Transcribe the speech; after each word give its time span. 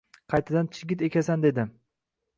Qaytadan 0.33 0.71
chigit 0.77 1.05
ekasan 1.09 1.47
dedi. 1.47 1.67